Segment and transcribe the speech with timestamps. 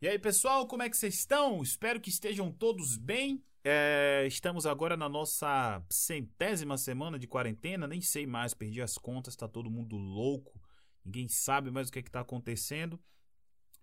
[0.00, 1.60] E aí, pessoal, como é que vocês estão?
[1.60, 3.42] Espero que estejam todos bem.
[3.64, 9.34] É, estamos agora na nossa centésima semana de quarentena, nem sei mais, perdi as contas,
[9.34, 10.62] tá todo mundo louco,
[11.04, 13.00] ninguém sabe mais o que é que tá acontecendo.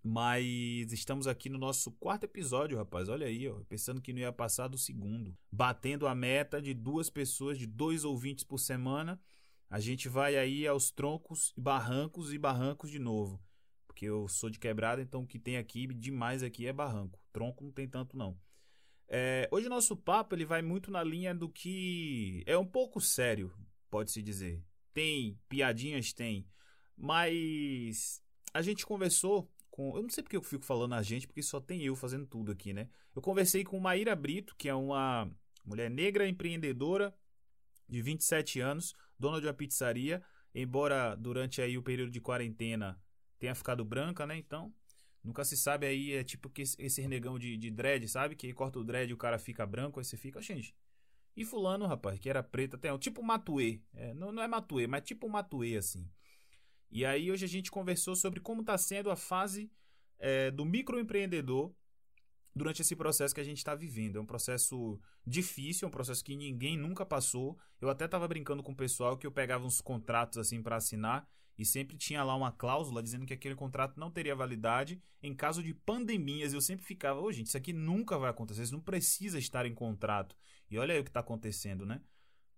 [0.02, 3.10] Mas estamos aqui no nosso quarto episódio, rapaz.
[3.10, 5.36] Olha aí, ó, pensando que não ia passar do segundo.
[5.52, 9.20] Batendo a meta de duas pessoas, de dois ouvintes por semana.
[9.68, 13.38] A gente vai aí aos troncos, barrancos e barrancos de novo.
[13.96, 17.18] Porque eu sou de quebrada, então o que tem aqui demais aqui é barranco.
[17.32, 18.38] Tronco não tem tanto, não.
[19.08, 23.00] É, hoje o nosso papo ele vai muito na linha do que é um pouco
[23.00, 23.50] sério,
[23.90, 24.62] pode-se dizer.
[24.92, 26.46] Tem piadinhas, tem.
[26.94, 28.22] Mas
[28.52, 29.96] a gente conversou com.
[29.96, 32.52] Eu não sei porque eu fico falando a gente, porque só tem eu fazendo tudo
[32.52, 32.90] aqui, né?
[33.14, 35.26] Eu conversei com Maíra Brito, que é uma
[35.64, 37.16] mulher negra empreendedora
[37.88, 40.22] de 27 anos, dona de uma pizzaria,
[40.54, 43.00] embora durante aí o período de quarentena
[43.38, 44.36] tenha ficado branca, né?
[44.36, 44.72] Então,
[45.22, 48.36] nunca se sabe aí, é tipo que esse renegão de, de dread, sabe?
[48.36, 50.74] Que corta o dread e o cara fica branco, aí você fica, gente.
[51.36, 53.80] E fulano, rapaz, que era preto até, tipo Matuê.
[53.94, 56.08] É, não, não é Matuê, mas tipo Matuê, assim.
[56.90, 59.70] E aí hoje a gente conversou sobre como está sendo a fase
[60.18, 61.74] é, do microempreendedor
[62.54, 64.16] durante esse processo que a gente está vivendo.
[64.16, 67.58] É um processo difícil, é um processo que ninguém nunca passou.
[67.80, 71.28] Eu até estava brincando com o pessoal que eu pegava uns contratos assim para assinar
[71.58, 75.62] e sempre tinha lá uma cláusula dizendo que aquele contrato não teria validade em caso
[75.62, 76.52] de pandemias.
[76.52, 79.64] Eu sempre ficava, ô oh, gente, isso aqui nunca vai acontecer, isso não precisa estar
[79.64, 80.36] em contrato.
[80.70, 82.00] E olha aí o que está acontecendo, né?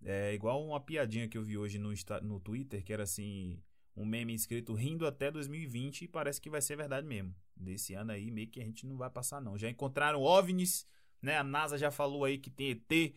[0.04, 3.60] É igual uma piadinha que eu vi hoje no, no Twitter, que era assim,
[3.96, 7.34] um meme escrito rindo até 2020 e parece que vai ser verdade mesmo.
[7.56, 9.58] Desse ano aí meio que a gente não vai passar não.
[9.58, 10.86] Já encontraram OVNIs,
[11.20, 11.36] né?
[11.36, 13.14] A NASA já falou aí que tem ET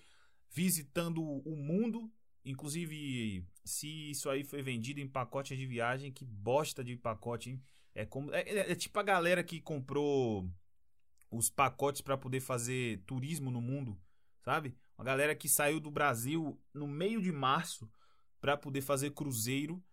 [0.49, 2.11] visitando o mundo.
[2.43, 7.63] Inclusive, se isso aí foi vendido em pacote de viagem, que bosta de pacote, hein?
[7.93, 10.49] É como é, é, é tipo a galera que comprou
[11.29, 13.99] os pacotes para poder fazer turismo no mundo,
[14.43, 14.75] sabe?
[14.97, 17.89] Uma galera que saiu do Brasil no meio de março
[18.39, 19.83] para poder fazer cruzeiro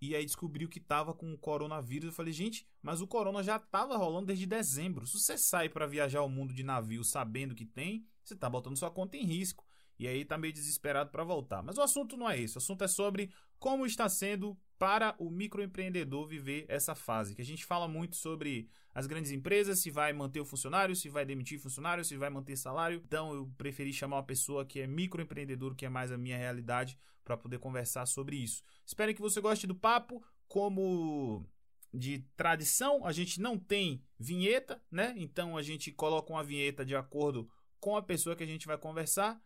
[0.00, 2.08] e aí descobriu que tava com o coronavírus.
[2.08, 5.06] Eu falei, gente, mas o corona já tava rolando desde dezembro.
[5.06, 8.76] Se você sai para viajar o mundo de navio sabendo que tem, você tá botando
[8.76, 9.63] sua conta em risco.
[9.98, 11.62] E aí tá meio desesperado para voltar.
[11.62, 12.56] Mas o assunto não é esse.
[12.56, 17.34] O assunto é sobre como está sendo para o microempreendedor viver essa fase.
[17.34, 21.08] Que a gente fala muito sobre as grandes empresas, se vai manter o funcionário, se
[21.08, 23.02] vai demitir funcionário, se vai manter salário.
[23.06, 26.98] Então eu preferi chamar uma pessoa que é microempreendedor, que é mais a minha realidade,
[27.24, 28.62] para poder conversar sobre isso.
[28.84, 30.22] Espero que você goste do papo.
[30.46, 31.46] Como
[31.92, 35.14] de tradição, a gente não tem vinheta, né?
[35.16, 37.48] Então a gente coloca uma vinheta de acordo
[37.80, 39.40] com a pessoa que a gente vai conversar.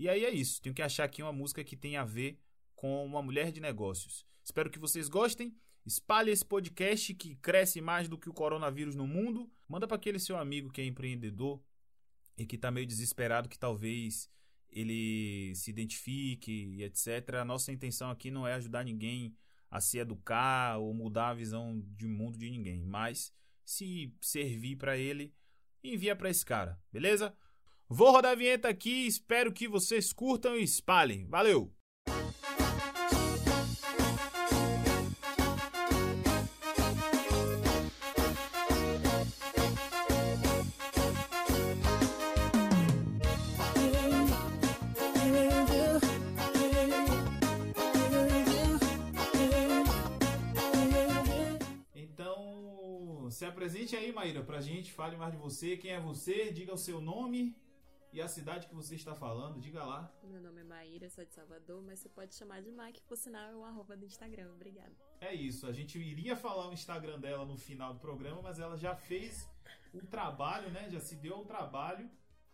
[0.00, 0.62] E aí é isso.
[0.62, 2.40] Tenho que achar aqui uma música que tenha a ver
[2.74, 4.24] com uma mulher de negócios.
[4.42, 5.54] Espero que vocês gostem.
[5.84, 9.52] Espalhe esse podcast que cresce mais do que o coronavírus no mundo.
[9.68, 11.62] Manda para aquele seu amigo que é empreendedor
[12.34, 14.30] e que está meio desesperado, que talvez
[14.70, 17.34] ele se identifique e etc.
[17.38, 19.36] A nossa intenção aqui não é ajudar ninguém
[19.70, 23.34] a se educar ou mudar a visão de mundo de ninguém, mas
[23.66, 25.34] se servir para ele,
[25.84, 27.36] envia para esse cara, beleza?
[27.92, 31.26] Vou rodar a vinheta aqui, espero que vocês curtam e espalhem.
[31.26, 31.74] Valeu!
[53.60, 57.00] apresente aí, Maíra, pra gente, fale mais de você, quem é você, diga o seu
[57.00, 57.54] nome
[58.12, 60.12] e a cidade que você está falando, diga lá.
[60.22, 63.50] Meu nome é Maíra, sou de Salvador, mas você pode chamar de Mike, por sinal
[63.50, 64.92] é o arroba do Instagram, obrigada.
[65.20, 68.76] É isso, a gente iria falar o Instagram dela no final do programa, mas ela
[68.76, 69.48] já fez
[69.92, 72.10] o trabalho, né, já se deu o trabalho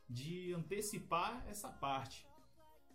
[0.08, 2.26] de antecipar essa parte.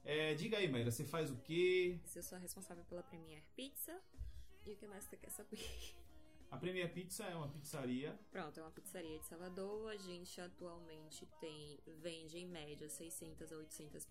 [0.04, 2.00] É, diga aí, Maíra, você faz o quê?
[2.16, 4.02] Eu sou a responsável pela Premier Pizza.
[4.66, 5.60] E o que mais você quer saber?
[6.52, 8.20] A Premier Pizza é uma pizzaria.
[8.30, 9.90] Pronto, é uma pizzaria de Salvador.
[9.90, 14.06] A gente atualmente tem vende em média 600 a 800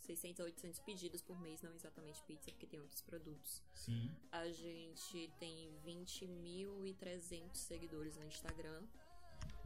[0.00, 3.62] 600 a 800 pedidos por mês, não exatamente pizza, porque tem outros produtos.
[3.74, 4.10] Sim.
[4.32, 8.82] A gente tem 20.300 seguidores no Instagram.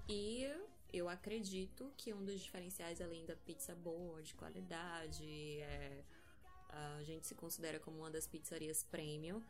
[0.08, 0.52] E
[0.92, 6.04] eu acredito que um dos diferenciais, além da pizza boa, de qualidade, é,
[6.68, 9.42] a gente se considera como uma das pizzarias premium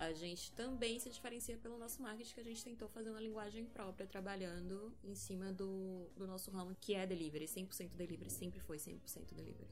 [0.00, 3.66] a gente também se diferencia pelo nosso marketing, que a gente tentou fazer uma linguagem
[3.66, 7.44] própria, trabalhando em cima do, do nosso ramo, que é delivery.
[7.44, 9.68] 100% delivery, sempre foi 100% delivery.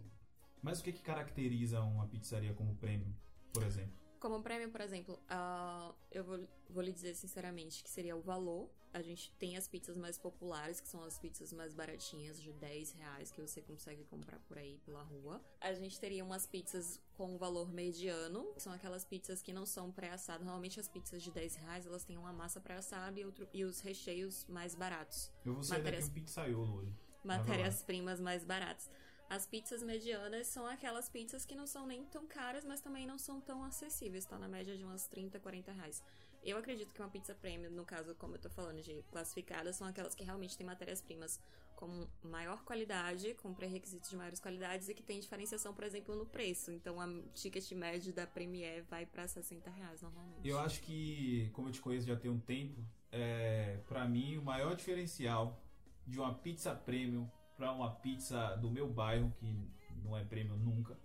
[0.63, 3.11] Mas o que, que caracteriza uma pizzaria como premium,
[3.55, 3.97] por exemplo?
[4.21, 8.71] Como premium, por exemplo, uh, eu vou, vou lhe dizer sinceramente que seria o valor
[8.93, 12.93] A gente tem as pizzas mais populares, que são as pizzas mais baratinhas, de 10
[12.93, 15.41] reais, que você consegue comprar por aí pela rua.
[15.61, 19.93] A gente teria umas pizzas com valor mediano, que são aquelas pizzas que não são
[19.93, 20.43] pré-assadas.
[20.45, 23.81] Normalmente as pizzas de 10 reais, elas têm uma massa pré-assada e, outro- e os
[23.81, 25.31] recheios mais baratos.
[25.45, 26.95] Eu vou sair Matérias- daqui um pizzaiolo hoje.
[27.25, 28.91] Matérias-primas mais baratas.
[29.29, 33.19] As pizzas medianas são aquelas pizzas que não são nem tão caras, mas também não
[33.19, 34.25] são tão acessíveis.
[34.25, 36.03] Tá na média de umas 30, 40 reais.
[36.49, 39.87] Eu acredito que uma pizza premium, no caso, como eu tô falando de classificadas, são
[39.87, 41.39] aquelas que realmente têm matérias-primas
[41.77, 46.25] com maior qualidade, com pré-requisitos de maiores qualidades e que tem diferenciação, por exemplo, no
[46.25, 46.73] preço.
[46.73, 50.49] Então, a ticket médio da Premier vai pra 60 reais normalmente.
[50.49, 54.43] Eu acho que, como eu te conheço já tem um tempo, é, para mim o
[54.43, 55.63] maior diferencial
[56.07, 59.71] de uma pizza premium para uma pizza do meu bairro, que
[60.03, 60.97] não é premium nunca,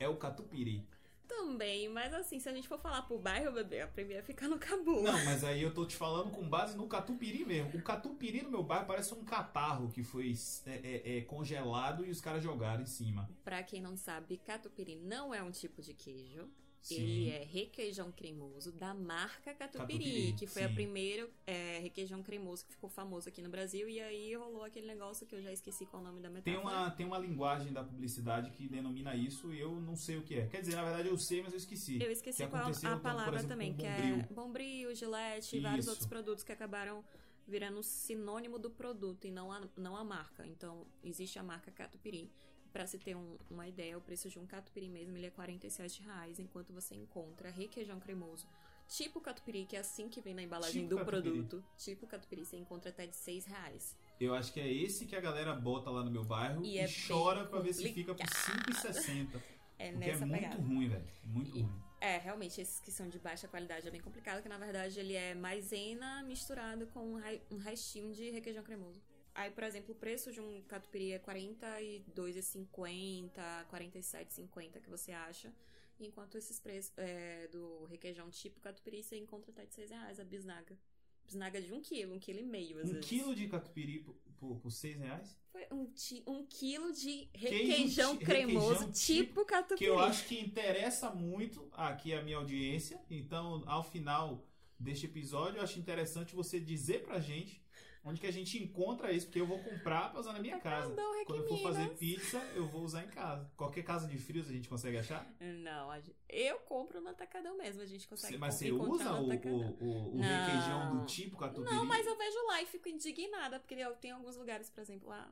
[0.00, 0.88] é o catupiry.
[1.28, 4.58] Também, mas assim, se a gente for falar pro bairro, bebê, a Premier fica no
[4.58, 5.02] Cabu.
[5.02, 7.78] Não, mas aí eu tô te falando com base no catupiry mesmo.
[7.78, 10.32] O catupiry no meu bairro parece um catarro que foi
[10.66, 13.28] é, é, é, congelado e os caras jogaram em cima.
[13.44, 16.48] Pra quem não sabe, catupiry não é um tipo de queijo.
[16.80, 16.96] Sim.
[16.96, 20.68] Ele é requeijão cremoso da marca Catupiry, Catupiry, que foi sim.
[20.68, 23.88] a primeira é, requeijão cremoso que ficou famoso aqui no Brasil.
[23.88, 26.54] E aí rolou aquele negócio que eu já esqueci qual é o nome da Tem
[26.54, 26.80] metáfora.
[26.80, 30.36] uma, tem uma linguagem da publicidade que denomina isso e eu não sei o que
[30.36, 30.46] é.
[30.46, 32.02] Quer dizer, na verdade eu sei, mas eu esqueci.
[32.02, 35.88] Eu esqueci que qual aconteceu, a palavra exemplo, também, que é Bombril, Gillette e vários
[35.88, 37.04] outros produtos que acabaram
[37.46, 40.46] virando sinônimo do produto e não a, não a marca.
[40.46, 42.30] Então, existe a marca Catupiry.
[42.78, 46.00] Pra se ter um- uma ideia, o preço de um catupiry mesmo ele é 47
[46.00, 48.46] reais, enquanto você encontra requeijão cremoso
[48.86, 51.22] tipo catupiry, que é assim que vem na embalagem Tipo do catupiry.
[51.42, 51.64] produto.
[51.76, 53.96] Tipo catupiry, você encontra até de 6 reais.
[54.20, 56.78] Eu acho que é esse que a galera bota lá no meu bairro E e,
[56.78, 58.94] é chora pra ver se fica por complicado.
[58.94, 59.42] 5,60.
[59.80, 60.62] É Porque é nessa muito pegada.
[60.62, 61.08] ruim, velho.
[61.24, 61.82] Muito E- ruim.
[62.00, 65.14] É, realmente, esses que são de baixa qualidade é bem complicado, que na verdade ele
[65.14, 69.00] é maisena misturado com um rai- um restinho de requeijão cremoso.
[69.34, 75.12] Aí, por exemplo, o preço de um catupiry é R$ 42,50, R$ 47,50 que você
[75.12, 75.52] acha.
[76.00, 80.24] Enquanto esses preços é, do requeijão tipo catupiry você encontra até de 6 reais a
[80.24, 80.78] bisnaga.
[81.26, 83.08] Bisnaga de 1 quilo, 1 quilo e meio, às Um vezes.
[83.08, 85.36] quilo de catupiry por, por, por 6 reais?
[85.52, 89.78] Foi um, ti- um quilo de Queijo requeijão ti- cremoso requeijão tipo catupiry.
[89.78, 92.98] Que eu acho que interessa muito aqui a minha audiência.
[93.10, 94.46] Então, ao final
[94.78, 97.60] deste episódio, eu acho interessante você dizer pra gente
[98.08, 100.90] onde que a gente encontra isso, porque eu vou comprar pra usar na minha casa.
[100.94, 103.50] Tacadão, Quando eu for fazer pizza, eu vou usar em casa.
[103.56, 105.30] Qualquer casa de frios a gente consegue achar?
[105.40, 105.90] Não,
[106.28, 110.16] eu compro no atacadão mesmo, a gente consegue Cê- mas você usa o, o, o,
[110.16, 111.74] o requeijão do tipo catupiry?
[111.74, 115.08] Não, mas eu vejo lá e fico indignada, porque eu tenho alguns lugares, por exemplo,
[115.08, 115.30] lá,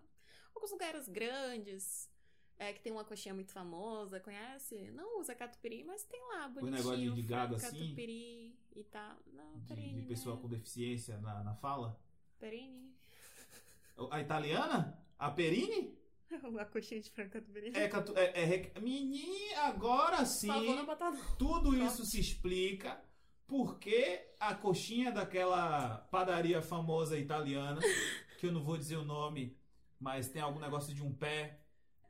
[0.55, 2.11] alguns lugares grandes,
[2.59, 4.91] é, que tem uma coxinha muito famosa, conhece?
[4.93, 7.67] Não usa catupiry, mas tem lá, bonitinho, negócio de- de gado assim?
[7.67, 9.17] catupiry e tal.
[9.33, 10.43] Não, de, de pessoa né?
[10.43, 11.99] com deficiência na, na fala?
[12.39, 12.95] Perine.
[14.11, 14.99] A italiana?
[15.19, 15.97] A Perini?
[16.61, 17.73] a coxinha de frango catupiry.
[17.75, 20.49] É, catu, é, é Menina, agora sim,
[21.39, 23.01] tudo isso se explica
[23.47, 27.81] porque a coxinha daquela padaria famosa italiana,
[28.39, 29.57] que eu não vou dizer o nome,
[30.01, 31.61] mas tem algum negócio de um pé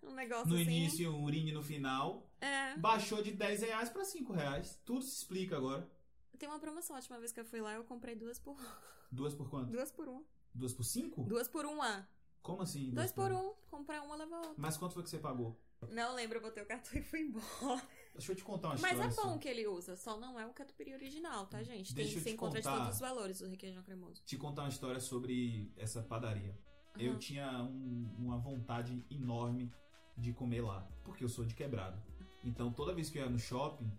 [0.02, 0.64] Um negócio no assim.
[0.64, 2.76] início e um urine no final, É.
[2.78, 4.80] baixou de 10 reais pra 5 reais.
[4.84, 5.88] Tudo se explica agora.
[6.38, 8.56] Tem uma promoção, a última vez que eu fui lá, eu comprei duas por
[9.10, 9.70] Duas por quanto?
[9.70, 10.22] duas por uma.
[10.54, 11.22] Duas por cinco?
[11.24, 12.08] Duas por uma.
[12.42, 12.90] Como assim?
[12.92, 13.54] Dois por um.
[13.68, 14.54] Comprar uma, levar outra.
[14.56, 15.56] Mas quanto foi que você pagou?
[15.90, 17.82] Não lembro, eu botei o cartão e fui embora.
[18.14, 19.12] Deixa eu te contar uma Mas história.
[19.12, 19.38] é bom assim.
[19.38, 21.94] que ele usa, só não é o catupiry original, tá, gente?
[21.94, 22.78] Tem, Deixa eu você te encontra de contar.
[22.80, 24.22] todos os valores do requeijão cremoso.
[24.24, 26.58] Te contar uma história sobre essa padaria.
[26.98, 27.18] Eu Aham.
[27.18, 29.70] tinha um- uma vontade enorme
[30.16, 32.00] de comer lá, porque eu sou de quebrado.
[32.42, 33.90] Então, toda vez que eu ia no shopping,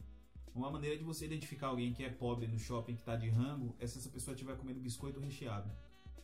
[0.58, 3.76] uma maneira de você identificar alguém que é pobre no shopping, que tá de rango,
[3.80, 5.70] é se essa pessoa estiver comendo biscoito recheado.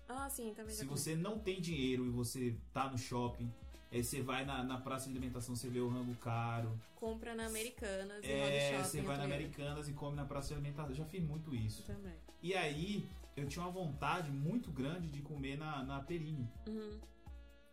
[0.08, 3.52] Ah, sim, também Se você não tem dinheiro e você tá no shopping,
[3.92, 6.78] aí você vai na, na praça de alimentação, você vê o rango caro.
[6.96, 8.84] compra na Americanas e É, shopping.
[8.84, 10.90] você vai na Americanas e come na praça de alimentação.
[10.92, 11.84] Eu já fiz muito isso.
[11.84, 11.96] dia.
[11.96, 12.16] Também.
[12.42, 16.50] E aí, eu tinha uma vontade muito grande de comer na, na Perini.
[16.68, 17.00] Uhum.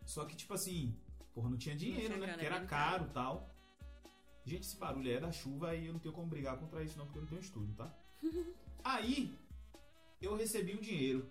[0.05, 0.95] Só que, tipo assim,
[1.33, 2.27] porra, não tinha dinheiro, tinha né?
[2.27, 3.50] Porque é era bem caro e tal.
[4.45, 7.05] Gente, esse barulho é da chuva e eu não tenho como brigar contra isso, não,
[7.05, 7.93] porque eu não tenho estúdio, tá?
[8.83, 9.37] aí,
[10.21, 11.29] eu recebi um dinheiro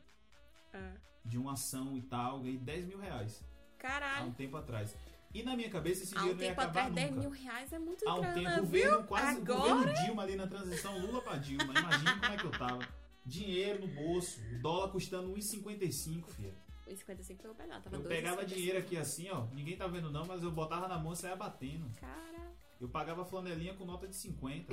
[0.73, 0.93] É.
[1.25, 3.45] de uma ação e tal, ganhei 10 mil reais
[3.79, 4.27] há Caralho.
[4.29, 4.95] um tempo atrás.
[5.33, 7.21] E na minha cabeça esse Há um dinheiro não ia acabar atrás, 10 nunca.
[7.23, 8.83] mil reais é muito Há um grana, tempo, viu?
[8.91, 9.71] governo, quase o Agora...
[9.75, 11.65] governo Dilma ali na transição, Lula pra Dilma.
[11.79, 12.89] Imagina como é que eu tava.
[13.25, 16.55] Dinheiro no bolso, o dólar custando 1,55, filha.
[16.87, 18.09] O 55 foi o pedaço, tava Eu 12,55.
[18.09, 19.47] pegava dinheiro aqui assim, ó.
[19.53, 21.89] Ninguém tá vendo não, mas eu botava na mão e saia batendo.
[22.01, 24.73] Cara, Eu pagava flanelinha com nota de 50.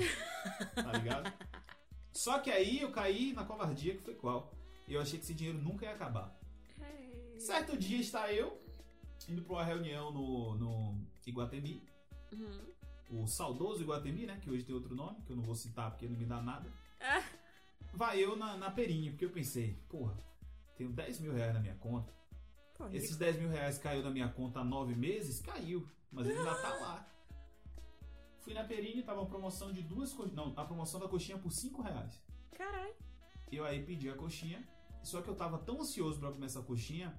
[0.75, 1.33] tá ligado?
[2.13, 4.51] Só que aí eu caí na covardia que foi qual?
[4.87, 6.35] Eu achei que esse dinheiro nunca ia acabar.
[7.37, 8.59] Certo dia está eu
[9.29, 11.83] indo para uma reunião no, no Iguatemi.
[12.31, 13.21] Uhum.
[13.21, 14.39] O saudoso Iguatemi, né?
[14.41, 16.71] Que hoje tem outro nome, que eu não vou citar porque não me dá nada.
[16.99, 17.23] Ah.
[17.93, 20.17] Vai eu na, na perinha, porque eu pensei, porra,
[20.75, 22.13] tenho 10 mil reais na minha conta.
[22.77, 25.39] Pô, Esses 10 mil reais caiu da minha conta há 9 meses?
[25.41, 27.16] Caiu, mas ele ainda tá lá.
[28.47, 30.37] Fui na perinha, tava uma promoção de duas coxinhas.
[30.37, 32.23] Não, a promoção da coxinha por 5 reais.
[32.53, 32.95] Caralho.
[33.51, 34.65] Eu aí pedi a coxinha,
[35.03, 37.13] só que eu tava tão ansioso pra comer essa coxinha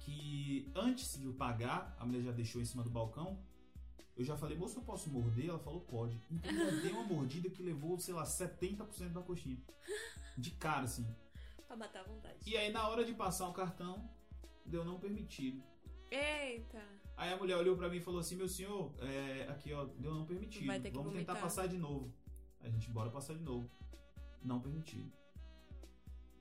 [0.00, 3.42] que antes de eu pagar, a mulher já deixou em cima do balcão.
[4.14, 5.48] Eu já falei, moça, eu posso morder?
[5.48, 6.20] Ela falou, pode.
[6.30, 9.56] Então eu dei uma mordida que levou, sei lá, 70% da coxinha.
[10.36, 11.06] De cara, assim.
[11.66, 12.36] Pra matar a vontade.
[12.44, 14.10] E aí, na hora de passar o cartão,
[14.66, 15.64] deu não permitido.
[16.10, 16.82] Eita.
[17.16, 20.14] Aí a mulher olhou pra mim e falou assim: Meu senhor, é, aqui ó, deu
[20.14, 20.66] não permitido.
[20.66, 22.12] Vamos tentar vomitar." passar de novo.
[22.60, 23.68] A gente bora passar de novo.
[24.42, 25.10] Não permitido.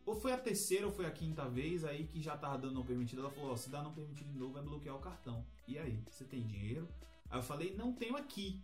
[0.05, 2.83] Ou foi a terceira ou foi a quinta vez aí que já tava dando não
[2.83, 3.21] permitido.
[3.21, 5.45] Ela falou: Ó, se dá não permitido de novo, vai bloquear o cartão.
[5.67, 6.87] E aí, você tem dinheiro?
[7.29, 8.61] Aí eu falei: Não tenho aqui.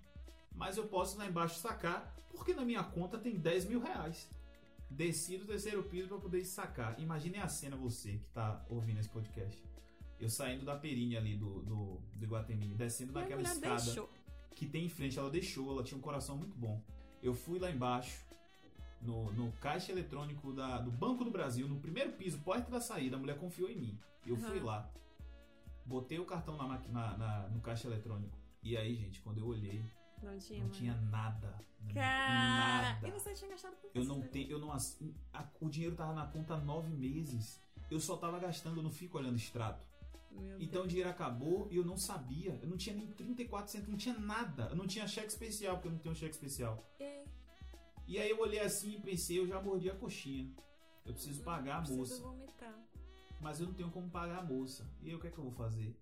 [0.54, 4.30] Mas eu posso lá embaixo sacar, porque na minha conta tem 10 mil reais.
[4.89, 7.00] Desci do terceiro piso pra poder sacar.
[7.00, 9.63] Imaginem a cena, você que tá ouvindo esse podcast.
[10.19, 14.09] Eu saindo da perinha ali do, do, do Iguatemi, descendo daquela escada deixou.
[14.55, 16.81] que tem em frente, ela deixou, ela tinha um coração muito bom.
[17.23, 18.25] Eu fui lá embaixo,
[19.01, 23.15] no, no caixa eletrônico da, do Banco do Brasil, no primeiro piso, porta da saída,
[23.15, 23.99] a mulher confiou em mim.
[24.25, 24.65] Eu fui Aham.
[24.65, 24.91] lá,
[25.85, 28.38] botei o cartão na, na, na- no caixa eletrônico.
[28.61, 29.81] E aí, gente, quando eu olhei,
[30.21, 31.55] Não tinha, não tinha nada.
[31.93, 32.91] Cara.
[32.93, 33.07] Nada.
[33.07, 36.27] E você tinha gastado por Eu não tenho, eu não a- o dinheiro tava na
[36.27, 37.61] conta há nove meses.
[37.89, 39.88] Eu só tava gastando, eu não fico olhando extrato.
[40.39, 42.60] Meu Então o dinheiro acabou e eu não sabia.
[42.62, 44.67] Eu não tinha nem 34 centavos, não tinha nada.
[44.69, 46.84] Eu não tinha cheque especial, porque eu não tenho cheque especial.
[48.08, 50.51] E aí eu olhei assim e pensei, eu já mordi a coxinha.
[51.05, 52.22] Eu preciso pagar a moça.
[52.22, 52.75] vomitar.
[53.39, 54.89] Mas eu não tenho como pagar a moça.
[55.01, 55.96] E aí o que é que eu vou fazer?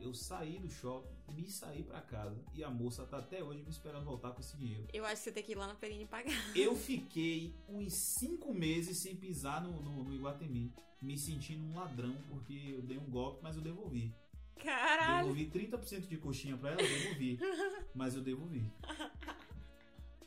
[0.00, 2.42] Eu saí do shopping, me saí pra casa.
[2.54, 4.86] E a moça tá até hoje me esperando voltar com esse dinheiro.
[4.92, 6.32] Eu acho que você tem que ir lá na Perine e pagar.
[6.56, 10.72] Eu fiquei uns 5 meses sem pisar no, no, no Iguatemi.
[11.02, 14.14] Me sentindo um ladrão, porque eu dei um golpe, mas eu devolvi.
[14.62, 15.34] Caralho.
[15.34, 17.38] Devolvi 30% de coxinha pra ela, eu devolvi.
[17.94, 18.70] Mas eu devolvi.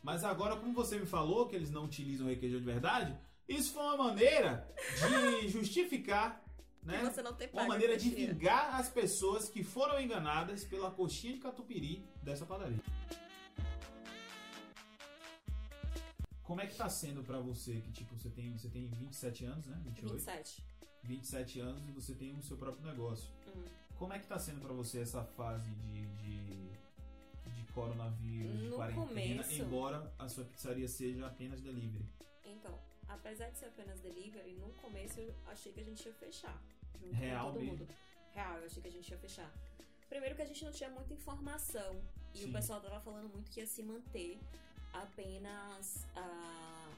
[0.01, 3.15] Mas agora, como você me falou que eles não utilizam requeijão de verdade,
[3.47, 4.67] isso foi uma maneira
[5.41, 6.42] de justificar,
[6.85, 6.99] né?
[6.99, 11.33] Que você não tem Uma maneira de vingar as pessoas que foram enganadas pela coxinha
[11.33, 12.79] de catupiry dessa padaria.
[16.43, 19.65] Como é que tá sendo pra você que tipo você tem você tem 27 anos,
[19.67, 19.79] né?
[19.85, 20.13] 28.
[20.15, 20.63] 27.
[21.03, 23.29] 27 anos e você tem o seu próprio negócio.
[23.47, 23.63] Hum.
[23.97, 26.69] Como é que tá sendo pra você essa fase de, de,
[27.55, 29.07] de coronavírus, de No quarentena,
[29.43, 32.05] começo- embora a sua pizzaria seja apenas delivery?
[33.13, 36.59] Apesar de ser apenas delivery, no começo eu achei que a gente ia fechar.
[36.99, 37.87] Junto Real com todo mundo.
[38.31, 39.51] Real, eu achei que a gente ia fechar.
[40.09, 42.01] Primeiro que a gente não tinha muita informação.
[42.33, 42.49] E Sim.
[42.49, 44.39] o pessoal tava falando muito que ia se manter
[44.91, 46.89] apenas a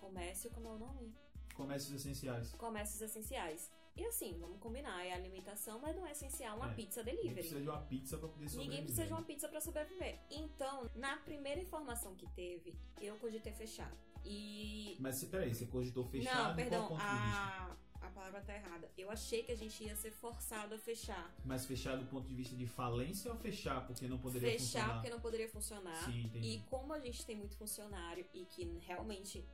[0.00, 1.14] comércio, como é o nome?
[1.54, 2.52] Comércios essenciais.
[2.52, 3.70] Comércios essenciais.
[3.96, 7.34] E assim, vamos combinar, é alimentação, mas não é essencial uma É, pizza Ninguém delivery.
[7.40, 8.68] precisa de uma pizza pra poder sobreviver.
[8.70, 10.18] Ninguém precisa de uma pizza pra sobreviver.
[10.30, 13.92] Então, na primeira informação que teve, eu cogitei fechar.
[14.24, 18.90] E Mas peraí, você cogitou fechar não, perdão, a, a palavra tá errada.
[18.98, 21.32] Eu achei que a gente ia ser forçado a fechar.
[21.44, 24.94] Mas fechar do ponto de vista de falência ou fechar porque não poderia fechar funcionar?
[24.94, 26.04] porque não poderia funcionar.
[26.06, 26.48] Sim, entendi.
[26.48, 29.44] E como a gente tem muito funcionário e que realmente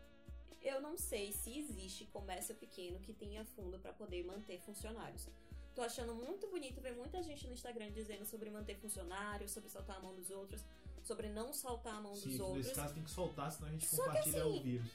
[0.63, 5.29] eu não sei se existe comércio pequeno que tenha fundo pra poder manter funcionários.
[5.75, 9.97] Tô achando muito bonito ver muita gente no Instagram dizendo sobre manter funcionários, sobre soltar
[9.97, 10.65] a mão dos outros,
[11.03, 12.67] sobre não soltar a mão Sim, dos outros.
[12.67, 14.91] nesse caso tem que soltar, senão a gente Só compartilha assim, o vírus.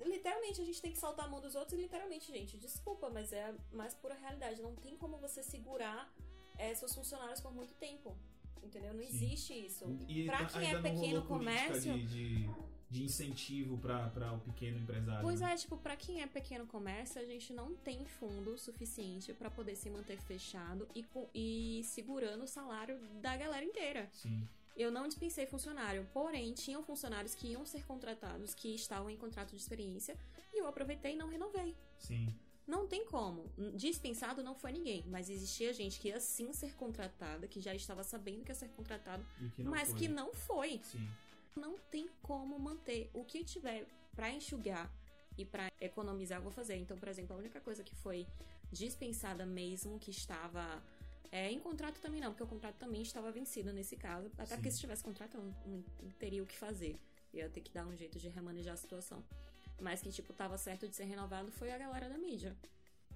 [0.00, 3.10] É, literalmente a gente tem que soltar a mão dos outros e literalmente, gente, desculpa,
[3.10, 4.62] mas é a mais pura realidade.
[4.62, 6.12] Não tem como você segurar
[6.56, 8.16] é, seus funcionários por muito tempo.
[8.62, 8.92] Entendeu?
[8.92, 9.08] Não Sim.
[9.08, 9.84] existe isso.
[10.06, 11.94] E pra quem é pequeno comércio.
[11.94, 12.50] De, de,
[12.90, 15.22] de incentivo para o pequeno empresário.
[15.22, 15.52] Pois né?
[15.52, 19.76] é, tipo, pra quem é pequeno comércio, a gente não tem fundo suficiente pra poder
[19.76, 24.08] se manter fechado e, e segurando o salário da galera inteira.
[24.12, 24.46] Sim.
[24.76, 29.50] Eu não dispensei funcionário, porém, tinham funcionários que iam ser contratados, que estavam em contrato
[29.50, 30.16] de experiência,
[30.52, 31.76] e eu aproveitei e não renovei.
[31.98, 32.34] Sim.
[32.66, 33.52] Não tem como.
[33.74, 38.02] Dispensado não foi ninguém, mas existia gente que ia sim ser contratada, que já estava
[38.02, 39.98] sabendo que ia ser contratado, que mas foi.
[39.98, 40.80] que não foi.
[40.84, 41.08] Sim.
[41.56, 43.10] Não tem como manter.
[43.12, 44.90] O que tiver pra enxugar
[45.36, 46.76] e pra economizar, eu vou fazer.
[46.76, 48.26] Então, por exemplo, a única coisa que foi
[48.70, 50.82] dispensada mesmo, que estava.
[51.32, 54.30] É, em contrato também não, porque o contrato também estava vencido nesse caso.
[54.34, 54.54] Até Sim.
[54.56, 56.98] porque se tivesse contrato, eu não, não teria o que fazer.
[57.32, 59.24] Ia ter que dar um jeito de remanejar a situação.
[59.80, 62.56] mas que, tipo, tava certo de ser renovado foi a galera da mídia.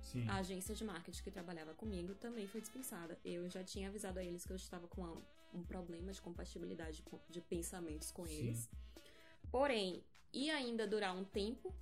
[0.04, 0.28] Sim.
[0.28, 3.18] A agência de marketing que trabalhava comigo também foi dispensada.
[3.24, 5.02] Eu já tinha avisado a eles que eu estava com
[5.52, 8.34] um, problema de compatibilidade com- de pensamentos com Sim.
[8.34, 8.70] eles.
[9.50, 11.74] Porém, ia ainda durar um tempo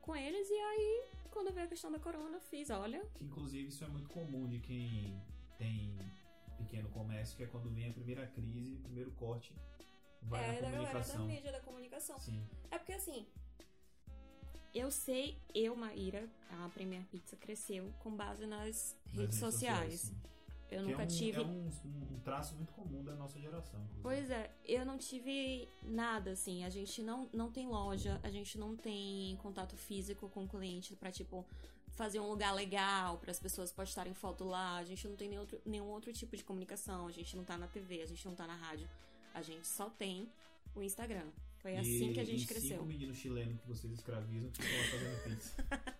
[0.00, 3.88] com eles, e aí, quando veio a questão da corona, fiz, olha, inclusive isso é
[3.88, 5.20] muito comum de quem
[5.58, 5.98] tem
[6.56, 9.54] pequeno comércio, que é quando vem a primeira crise, o primeiro corte
[10.22, 11.26] vai é da galera da comunicação.
[11.26, 12.18] mídia, da comunicação.
[12.18, 12.42] Sim.
[12.70, 13.26] É porque assim,
[14.74, 20.00] eu sei, eu, Maíra, a Premier Pizza cresceu com base nas Nas redes sociais.
[20.00, 20.16] sim.
[20.70, 21.38] Eu Que nunca é um, tive.
[21.40, 21.66] É um,
[22.12, 23.80] um- traço muito comum da nossa geração.
[23.80, 24.02] inclusive.
[24.02, 26.62] Pois é, eu não tive nada assim.
[26.62, 30.94] A gente não, não tem loja, a gente não tem contato físico com o cliente
[30.94, 31.42] pra, tipo,
[31.92, 34.76] fazer um lugar legal para as pessoas postarem foto lá.
[34.76, 37.06] A gente não tem nenhum outro, nenhum outro tipo de comunicação.
[37.06, 38.86] A gente não tá na TV, a gente não tá na rádio.
[39.32, 40.28] A gente só tem
[40.78, 41.26] o Instagram.
[41.58, 42.70] Foi assim E- que a gente e cresceu.
[42.78, 45.54] cinco meninos chilenos que vocês escravizam que estão fazendo pizza.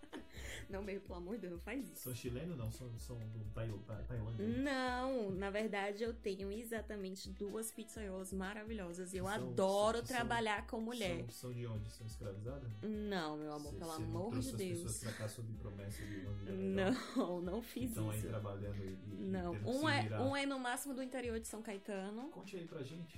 [0.69, 1.95] Não, meio, pelo amor de Deus, não faz isso.
[2.03, 2.71] são chilenos não?
[2.71, 4.45] São, são do Tai- Tai- Tailândia?
[4.47, 10.67] Não, na verdade eu tenho exatamente duas pizzaiolas maravilhosas e eu São- adoro são- trabalhar
[10.67, 11.25] com mulher.
[11.31, 11.89] São, de onde?
[11.89, 12.69] São escravizadas?
[12.83, 14.59] Não, meu amor, Cê- pelo cê amor de as Deus.
[14.83, 16.51] pessoas pra cá sob promessa de?
[16.51, 16.91] Não,
[17.41, 18.27] não fiz Estão aí isso.
[18.27, 22.29] trabalhando e, e Não, um é, um é no máximo do interior de São Caetano,
[22.29, 23.17] Conte aí pra gente.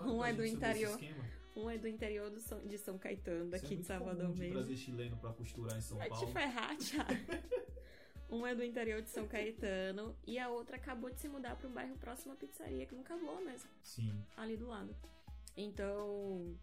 [0.00, 0.98] Um é do interior.
[1.56, 4.32] um é do interior do São- de São Caetano, Isso daqui é de Salvador comum
[4.34, 4.54] de mesmo.
[4.54, 6.32] trazer chileno pra costurar em São Vai te Paulo.
[6.32, 7.08] ferrar, Thiago.
[8.30, 11.68] Um é do interior de São Caetano e a outra acabou de se mudar para
[11.68, 14.10] um bairro próximo à pizzaria, que nunca voou mesmo, Sim.
[14.38, 14.96] ali do lado.
[15.54, 16.56] Então,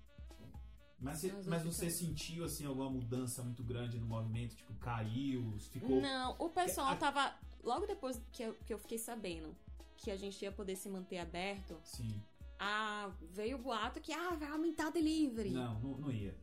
[0.99, 4.55] Mas, você- Mas você sentiu assim alguma mudança muito grande no movimento?
[4.55, 6.01] Tipo, caiu, ficou.
[6.01, 7.35] Não, o pessoal A- tava.
[7.63, 9.55] Logo depois que eu, que eu fiquei sabendo
[9.95, 12.19] que a gente ia poder se manter aberto, Sim.
[12.59, 15.51] Ah, veio o boato que ah, vai aumentar o delivery.
[15.51, 16.35] Não, não, não ia.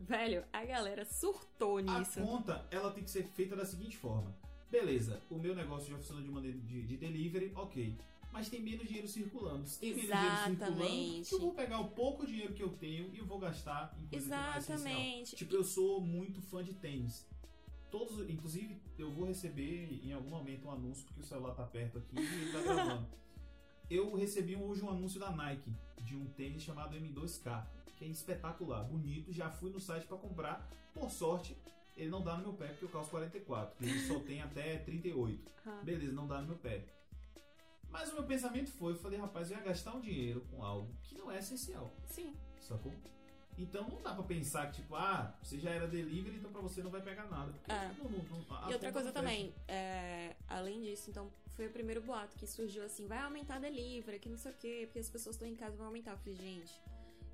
[0.00, 2.18] Velho, a galera surtou nisso.
[2.18, 4.34] A conta, ela tem que ser feita da seguinte forma.
[4.70, 7.98] Beleza, o meu negócio já funciona de maneira de, de delivery, ok.
[8.32, 9.66] Mas tem menos dinheiro circulando.
[9.66, 11.32] Se tem menos dinheiro circulando, Exatamente.
[11.32, 14.28] eu vou pegar o pouco dinheiro que eu tenho e eu vou gastar em coisa
[14.28, 14.56] que é.
[14.56, 15.36] Exatamente.
[15.36, 17.26] Tipo, eu sou muito fã de tênis.
[17.90, 21.98] Todos, inclusive, eu vou receber em algum momento um anúncio, porque o celular tá perto
[21.98, 23.08] aqui e ele tá gravando.
[23.90, 28.84] Eu recebi hoje um anúncio da Nike de um tênis chamado M2K, que é espetacular,
[28.84, 29.32] bonito.
[29.32, 30.68] Já fui no site pra comprar.
[30.94, 31.56] Por sorte,
[31.96, 33.84] ele não dá no meu pé, porque eu calço 44.
[33.84, 35.50] Ele só tem até 38.
[35.66, 36.86] Ah, Beleza, não dá no meu pé.
[37.90, 40.90] Mas o meu pensamento foi, eu falei, rapaz, eu ia gastar um dinheiro com algo
[41.02, 42.34] que não é essencial, sim.
[42.58, 42.90] sacou?
[43.58, 46.82] Então não dá pra pensar que, tipo, ah, você já era delivery, então pra você
[46.82, 47.52] não vai pegar nada.
[47.52, 47.88] Porque É.
[47.98, 51.70] não- não- não- a E outra coisa não também, é, além disso, então, foi o
[51.70, 55.10] primeiro boato que surgiu assim, vai aumentar delivery, que não sei o quê, porque as
[55.10, 56.12] pessoas estão em casa vão aumentar.
[56.12, 56.72] Eu falei, gente,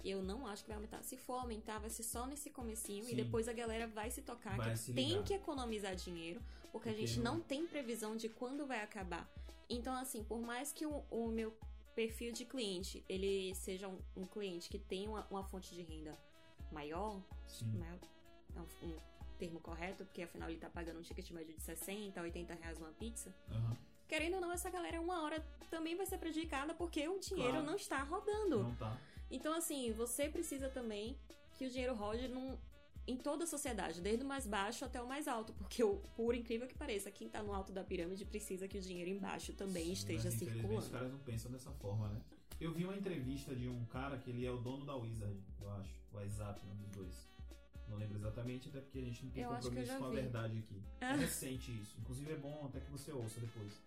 [0.05, 1.01] eu não acho que vai aumentar.
[1.05, 3.13] Se for aumentar, vai ser só nesse comecinho Sim.
[3.13, 6.41] e depois a galera vai se tocar Vai que se tem que economizar dinheiro,
[6.73, 9.29] porque, a Porque gente não- não tem previsão de quando vai acabar.
[9.71, 11.57] Então, assim, por mais que o, o meu
[11.97, 16.17] perfil de cliente, ele seja um, um cliente que tem uma, uma fonte de renda
[16.71, 17.67] maior, Sim.
[17.79, 17.99] né?
[18.55, 18.97] É um, um
[19.39, 22.93] termo correto, porque afinal ele tá pagando um ticket médio de 60, 80 reais uma
[22.93, 23.35] pizza.
[23.51, 23.77] Aham.
[24.07, 27.67] Querendo ou não, essa galera, uma hora também vai ser prejudicada porque o dinheiro Claro.
[27.67, 28.63] não está rodando.
[28.63, 29.01] Não tá.
[29.31, 31.19] Então, assim, você precisa também
[31.59, 32.57] que o dinheiro rode num,
[33.07, 35.53] em toda a sociedade, desde o mais baixo até o mais alto.
[35.55, 38.81] Porque, o- por incrível que pareça, quem tá no alto da pirâmide precisa que o
[38.81, 40.91] dinheiro embaixo também Sim, esteja mas infelizmente Os circulando.
[40.91, 42.21] caras não pensam dessa forma, né?
[42.61, 45.71] Eu vi uma entrevista de um cara que ele é o dono da Wizard, eu
[45.73, 45.95] acho.
[46.13, 47.29] O WhatsApp, um dos dois.
[47.89, 50.83] Não lembro exatamente, até porque a gente não tem Eu compromisso com a verdade aqui.
[51.01, 51.13] Ah.
[51.13, 51.97] É recente isso.
[52.01, 53.81] Inclusive é bom até que você ouça depois.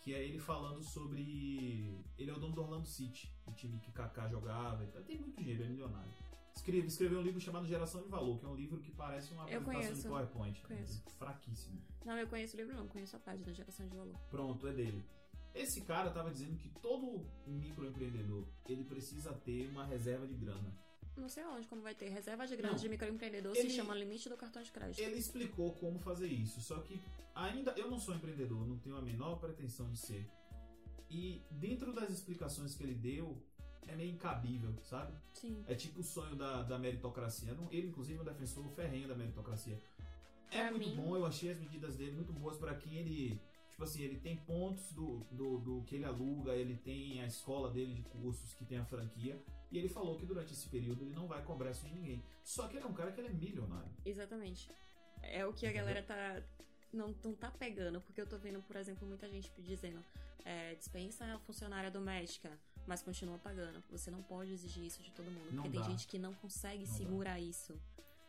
[0.00, 1.94] Que é ele falando sobre.
[2.18, 5.02] Ele é o dono do Orlando City, o time que Kaká jogava e tal.
[5.02, 6.10] Tem muito dinheiro, é milionário.
[6.58, 9.48] Escreve, escreveu um livro chamado Geração de Valor, que é um livro que parece uma
[9.48, 10.02] Eu apresentação conheço.
[10.02, 10.62] de PowerPoint.
[10.62, 11.02] Conheço.
[11.16, 11.80] Fraquíssimo.
[12.04, 12.88] Não, eu conheço o livro, não.
[12.88, 14.14] Conheço a página Geração de Valor.
[14.28, 15.04] Pronto, é dele.
[15.54, 20.74] Esse cara tava dizendo que todo microempreendedor ele precisa ter uma reserva de grana.
[21.16, 22.80] Não sei onde, quando vai ter reserva de grana Não.
[22.80, 25.00] de microempreendedor, Ele- se chama limite do cartão de crédito.
[25.00, 27.00] Ele explicou como fazer isso, só que
[27.34, 30.28] ainda eu não sou empreendedor, não tenho a menor pretensão de ser.
[31.10, 33.40] E dentro das explicações que ele deu,
[33.86, 35.12] é meio incabível, sabe?
[35.34, 35.64] Sim.
[35.68, 37.54] É tipo o sonho da, da meritocracia.
[37.54, 39.78] Não- Ele, inclusive, é um defensor ferrenho da meritocracia.
[40.50, 43.40] É Pra muito mim- bom, eu achei as medidas dele muito boas para quem ele.
[43.70, 47.70] Tipo assim, ele tem pontos do, do, do que ele aluga, ele tem a escola
[47.70, 49.40] dele de cursos que tem a franquia.
[49.70, 52.20] E ele falou que durante esse período ele não vai cobrar isso de ninguém.
[52.42, 53.88] Só que ele é um cara que é milionário.
[54.04, 54.68] Exatamente.
[55.22, 56.42] É o que a galera tá.
[56.92, 60.02] Não, não tá pegando, porque eu tô vendo, por exemplo, muita gente dizendo
[60.44, 62.50] é, dispensa a funcionária doméstica,
[62.88, 63.82] mas continua pagando.
[63.90, 65.88] Você não pode exigir isso de todo mundo, Não porque tem dá.
[65.88, 66.96] gente que não consegue Não dá.
[66.98, 67.78] segurar isso.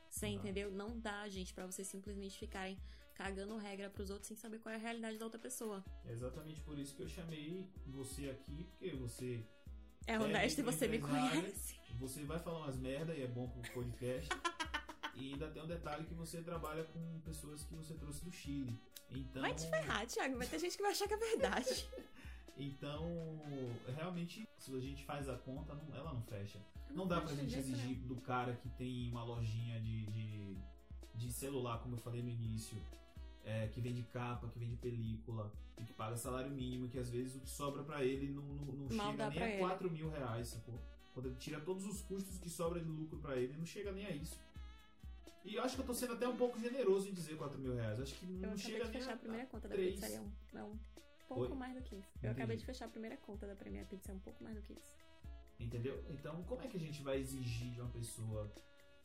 [0.10, 0.40] Você Não dá.
[0.40, 0.72] entendeu?
[0.72, 2.78] Não dá, gente, pra vocês simplesmente ficarem
[3.16, 5.84] cagando regra pros outros sem saber qual é a realidade da outra pessoa.
[6.06, 9.46] É exatamente por isso que eu chamei você aqui, porque você
[10.08, 11.80] É É, honesto e você me conhece.
[12.00, 14.30] Você vai falar umas merda e é bom pro podcast.
[15.16, 18.80] e ainda tem um detalhe que você trabalha com pessoas que você trouxe do Chile.
[19.12, 20.38] Então, Vai te ferrar, Thiago.
[20.38, 21.88] Vai ter gente que vai achar que é verdade.
[22.58, 23.40] então
[23.96, 26.60] realmente, se a gente faz a conta, não- ela não fecha.
[26.92, 30.58] Não dá pra gente jeito exigir do cara que tem uma lojinha de, de,
[31.16, 32.78] de celular, como eu falei no início,
[33.46, 37.36] é, que vende capa, que vende película, e que paga salário mínimo, que às vezes
[37.36, 39.60] o que sobra pra ele não, não, não chega nem a ele.
[39.60, 40.80] 4 mil reais, sacou?
[41.14, 44.06] Quando ele tira todos os custos que sobra de lucro pra ele, não chega nem
[44.06, 44.38] a isso.
[45.46, 47.74] E eu acho que eu tô sendo até um pouco generoso em dizer 4 mil
[47.74, 48.00] reais.
[48.00, 49.94] Acho que Eu não chega nem fechar a, a primeira conta da três.
[49.96, 50.18] pizzaria.
[50.54, 50.64] É
[51.30, 51.58] pouco Oi?
[51.58, 52.10] mais do que isso.
[52.16, 52.34] Eu Entendi.
[52.34, 54.12] acabei de fechar a primeira conta da Premier Pizza.
[54.12, 54.96] É um pouco mais do que isso.
[55.60, 56.04] Entendeu?
[56.10, 58.52] Então, como é que a gente vai exigir de uma pessoa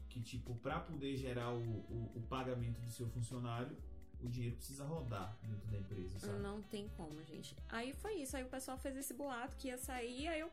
[0.09, 3.77] que, tipo, pra poder gerar o, o, o pagamento do seu funcionário,
[4.23, 6.39] o dinheiro precisa rodar dentro da empresa, sabe?
[6.39, 7.55] Não tem como, gente.
[7.69, 8.37] Aí foi isso.
[8.37, 10.29] Aí o pessoal fez esse boato que ia sair.
[10.29, 10.51] Aí eu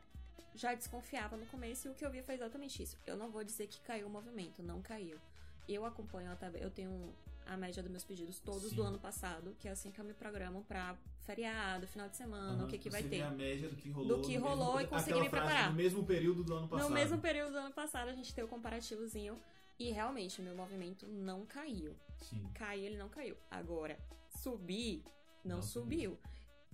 [0.54, 1.88] já desconfiava no começo.
[1.88, 2.98] E o que eu vi foi exatamente isso.
[3.06, 4.62] Eu não vou dizer que caiu o movimento.
[4.62, 5.18] Não caiu.
[5.68, 6.50] Eu acompanho até.
[6.62, 7.14] Eu tenho
[7.46, 8.76] a média dos meus pedidos todos Sim.
[8.76, 9.54] do ano passado.
[9.58, 12.78] Que é assim que eu me programo pra feriado, final de semana, Aham, o que
[12.78, 13.22] que vai ter.
[13.22, 14.16] a média do que rolou.
[14.18, 15.70] Do que no rolou mesmo, e consegui me preparar.
[15.70, 16.88] No mesmo período do ano passado.
[16.88, 19.38] No mesmo período do ano passado, a gente tem o comparativozinho.
[19.78, 21.96] E realmente, o meu movimento não caiu.
[22.18, 22.48] Sim.
[22.54, 23.36] Cair, ele não caiu.
[23.50, 23.98] Agora,
[24.42, 25.02] subir,
[25.44, 26.18] não, Não subiu.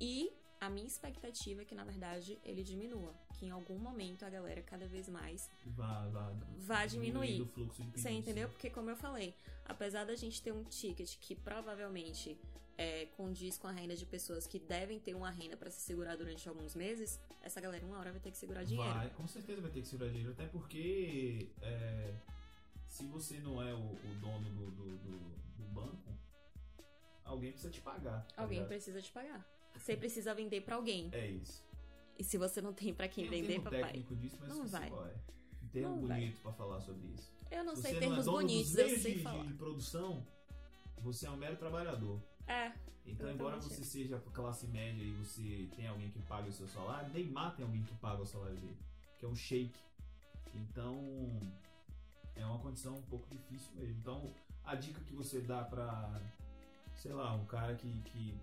[0.01, 3.15] E a minha expectativa é que, na verdade, ele diminua.
[3.35, 7.41] Que em algum momento a galera cada vez mais Vai, vai, Vai diminuir.
[7.43, 8.03] o fluxo de pedidos.
[8.03, 8.49] Você entendeu?
[8.49, 12.37] Porque, como eu falei, apesar da gente ter um ticket que provavelmente
[12.77, 16.17] é, condiz com a renda de pessoas que devem ter uma renda pra se segurar
[16.17, 18.93] durante alguns meses, essa galera uma hora vai ter que segurar dinheiro.
[18.95, 20.33] Vai, com certeza vai ter que segurar dinheiro.
[20.33, 22.15] Até porque é,
[22.89, 26.17] se você não é o, o dono do, do, do- do banco,
[27.25, 28.25] alguém precisa te pagar.
[28.27, 28.69] tá Alguém ligado?
[28.69, 29.45] precisa te pagar.
[29.79, 31.09] Você precisa vender pra alguém.
[31.13, 31.65] É isso.
[32.19, 33.83] E se você não tem pra quem Tem um vender, termo papai.
[33.85, 34.89] técnico disso, mas Não vai.
[34.89, 35.17] é.
[35.65, 36.21] Um termo Não vai.
[36.21, 37.31] bonito pra falar sobre isso.
[37.51, 39.45] Eu não Se sei termos não é bonitos, eu sei de, falar.
[39.47, 40.27] de produção,
[41.01, 42.21] você é um mero trabalhador.
[42.47, 42.73] É,
[43.07, 47.11] Então, embora você seja classe média e você tem alguém que paga o seu salário,
[47.13, 48.77] Neymar tem alguém que paga o salário dele,
[49.19, 49.73] que é um shake.
[50.55, 51.41] Então,
[52.37, 53.97] é uma condição um pouco difícil mesmo.
[54.01, 54.31] Então,
[54.65, 56.21] a dica que você dá pra,
[56.97, 58.35] sei lá, um cara que, que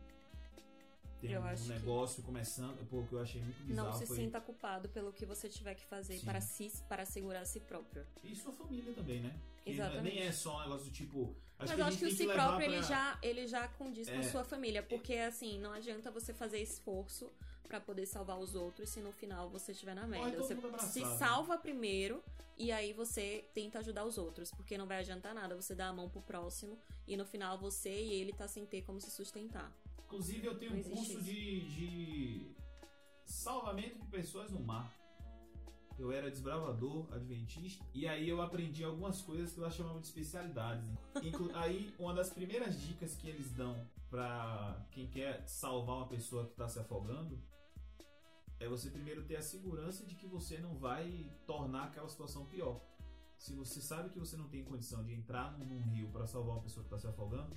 [1.27, 3.97] tem Eu um acho que- negócio começando, pô, o que eu achei muito bizarro não
[3.97, 4.17] se foi...
[4.17, 6.25] sinta culpado pelo que você tiver que fazer Sim.
[6.25, 8.05] para si, para segurar a si próprio.
[8.23, 9.35] E sua família também, né?
[9.63, 10.15] Que é- Exatamente.
[10.15, 11.35] nem é só um negócio do tipo...
[11.57, 14.09] Acho Mas que eu acho que o si próprio ele pra- já, ele já condiz
[14.09, 14.19] com É.
[14.19, 14.83] a sua família.
[14.83, 17.31] Porque assim, não adianta você fazer esforço
[17.63, 20.38] pra poder salvar os outros se no final você estiver na merda.
[20.38, 22.21] Você se salva primeiro
[22.57, 24.51] e aí você tenta ajudar os outros.
[24.51, 27.89] Porque não vai adiantar nada você dar a mão pro próximo e no final você
[27.89, 29.71] e ele tá sem ter como se sustentar.
[30.15, 32.56] Inclusive, eu tenho um curso de, de
[33.25, 34.89] salvamento de pessoas no mar.
[35.99, 40.89] Eu era desbravador, adventista, e aí eu aprendi algumas coisas que eu chamava de especialidades.
[41.21, 43.75] Inclu- aí, uma das primeiras dicas que eles dão
[44.10, 47.38] pra quem quer salvar uma pessoa que tá se afogando
[48.58, 52.80] é você primeiro ter a segurança de que você não vai tornar aquela situação pior.
[53.38, 56.56] Se você sabe que você não tem condição de entrar num, num rio para salvar
[56.56, 57.54] uma pessoa que tá se afogando,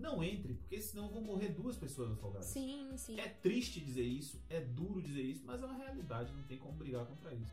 [0.00, 2.46] não entre, porque senão vão morrer duas pessoas afogadas.
[2.46, 3.18] Sim, sim.
[3.20, 6.72] É triste dizer isso, é duro dizer isso, mas é uma realidade, não tem como
[6.76, 7.52] brigar contra isso.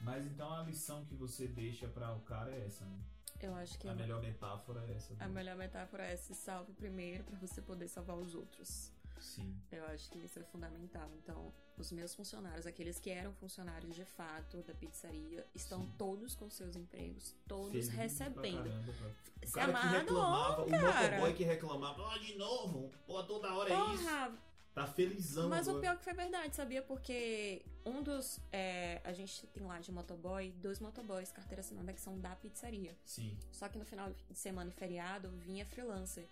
[0.00, 2.98] Mas então a lição que você deixa para o cara é essa, né?
[3.40, 5.14] Eu acho que A melhor metáfora é essa.
[5.22, 8.90] a do- melhor metáfora é se salve primeiro pra você poder salvar os outros.
[9.20, 9.56] Sim.
[9.70, 11.10] Eu acho que isso é fundamental.
[11.22, 15.94] Então, os meus funcionários, aqueles que eram funcionários de fato da pizzaria, estão Sim.
[15.98, 18.64] todos com seus empregos, todos Feliz recebendo.
[18.64, 19.14] caramba, cara.
[19.42, 23.52] O Se cara que amarra reclamava, o motoboy que reclamava, ó, de novo, pô, toda
[23.54, 24.02] hora é isso.
[24.04, 24.38] Porra!
[24.76, 25.80] Tá felizão Mas o agora.
[25.80, 26.82] pior que foi verdade, sabia?
[26.82, 28.38] Porque um dos.
[28.52, 32.94] é, a gente tem lá de motoboy, dois motoboys, carteira assinada, que são da pizzaria.
[33.02, 33.38] Sim.
[33.50, 36.28] Só que no final de semana e feriado vinha freelancer.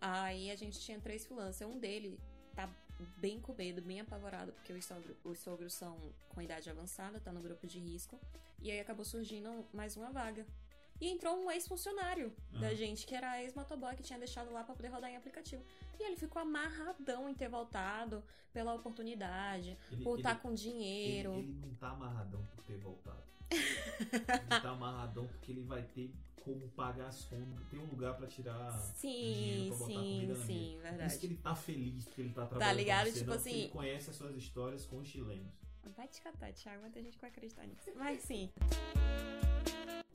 [0.00, 1.70] Aí a gente tinha três freelancers.
[1.70, 2.18] Um dele
[2.54, 2.68] tá
[3.18, 5.96] bem com medo, bem apavorado, porque os, sogro- os sogros são
[6.28, 8.18] com idade avançada, tá no grupo de risco.
[8.62, 10.46] E aí acabou surgindo mais uma vaga.
[11.00, 12.74] E entrou um ex-funcionário da Ah.
[12.74, 15.64] gente, que era ex-motoboy, que tinha deixado lá pra poder rodar em aplicativo.
[15.98, 20.56] E ele ficou amarradão em ter voltado pela oportunidade, Ele, por ele- estar com ele,
[20.58, 21.32] dinheiro.
[21.34, 23.22] ele não tá amarradão por ter voltado.
[23.50, 28.26] ele tá amarradão porque ele vai ter como pagar as contas, tem um lugar pra
[28.26, 30.70] tirar dinheiro Sim, pra botar sim, comida na sim, mesa.
[30.70, 31.18] Por isso verdade.
[31.18, 33.06] que ele tá feliz, porque ele tá trabalhando ligado?
[33.06, 35.52] com você, Tipo não, assim- ele conhece as suas histórias com os chilenos.
[35.96, 37.90] Vai te catar, Thiago, muita gente vai acreditar nisso.
[37.96, 38.50] Mas sim.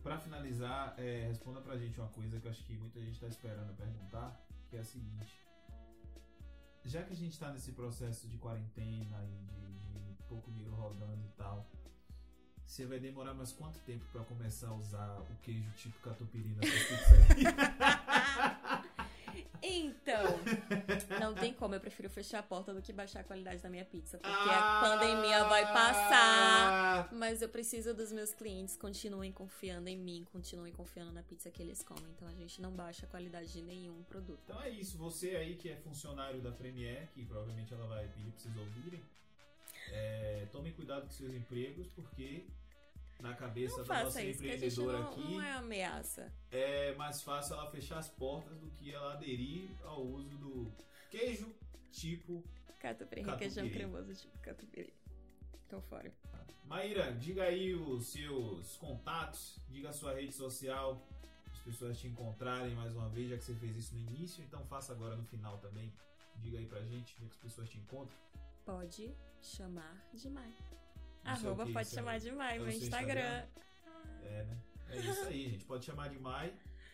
[0.02, 3.28] Pra finalizar, é, responda pra gente uma coisa que eu acho que muita gente tá
[3.28, 5.34] esperando perguntar, que é a seguinte.
[6.84, 11.26] Já que a gente tá nesse processo de quarentena e de, de pouco dinheiro rodando
[11.26, 11.66] e tal,
[12.66, 16.64] você vai demorar mais quanto tempo pra começar a usar o queijo tipo catupiry na
[16.64, 17.16] sua pizza?
[19.68, 20.24] Então,
[21.20, 23.84] não tem como, eu prefiro fechar a porta do que baixar a qualidade da minha
[23.84, 28.78] pizza, porque a pandemia vai passar, mas eu preciso dos meus clientes.
[28.78, 32.72] Continuem confiando em mim, continuem confiando na pizza que eles comem, então a gente não
[32.72, 34.40] baixa a qualidade de nenhum produto.
[34.44, 38.30] Então é isso, você aí que é funcionário da Premier, que provavelmente ela vai pedir
[38.32, 39.04] pra vocês ouvirem,
[39.92, 42.46] é, tomem cuidado com seus empregos, porque
[43.20, 46.32] na cabeça Não da nossa isso, empreendedora não, aqui não é ameaça.
[46.52, 50.72] é mais fácil ela fechar as portas do que ela aderir ao uso do
[51.10, 51.54] queijo
[51.92, 52.44] tipo.
[52.80, 53.24] Catupiry, Catupiry.
[53.24, 54.94] requeijão cremoso tipo catupiry.
[55.70, 56.12] Tô fora.
[56.66, 61.08] Maíra, diga aí os seus contatos, diga a sua rede social,
[61.52, 64.64] as pessoas te encontrarem mais uma vez, já que você fez isso no início, então
[64.66, 65.92] faça agora no final também.
[66.38, 68.18] Diga aí pra gente, onde é que as pessoas te encontram.
[68.66, 70.52] Pode chamar de Mai.
[71.24, 73.46] Arroba pode é chamar o- de Mai, é o meu seu Instagram.
[74.24, 74.62] É, né?
[74.90, 75.66] É isso aí, gente.
[75.66, 76.54] Pode chamar de Mai.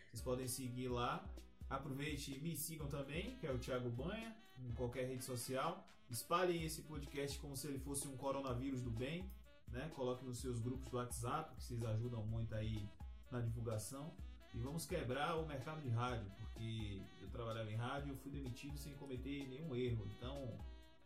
[0.10, 1.26] Vocês podem seguir lá.
[1.70, 5.86] Aproveite e me sigam também, que é o Thiago Banha, em qualquer rede social.
[6.10, 9.30] Espalhem esse podcast como se ele fosse um coronavírus do bem,
[9.70, 9.90] né?
[9.96, 12.90] Coloque nos seus grupos do WhatsApp, que vocês ajudam muito aí
[13.32, 14.14] na divulgação.
[14.54, 18.32] E vamos quebrar o mercado de rádio, porque eu trabalhava em rádio e eu fui
[18.32, 20.06] demitido sem cometer nenhum erro.
[20.18, 20.58] Então,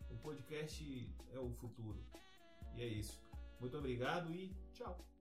[0.09, 2.03] o podcast é o futuro.
[2.75, 3.21] E é isso.
[3.59, 5.14] Muito obrigado e tchau.